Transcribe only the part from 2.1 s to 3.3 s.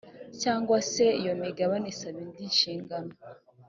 indi nshingano